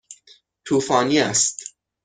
طوفانی 0.65 1.19
است. 1.19 1.63